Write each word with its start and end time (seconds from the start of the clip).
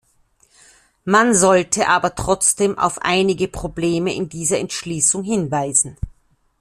Man 1.05 1.35
sollte 1.35 1.87
aber 1.87 2.15
trotzdem 2.15 2.75
auf 2.75 3.03
einige 3.03 3.47
Probleme 3.47 4.15
in 4.15 4.29
dieser 4.29 4.57
Entschließung 4.57 5.23
hinweisen. 5.23 5.95